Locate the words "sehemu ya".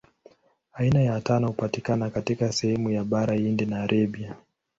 2.51-3.03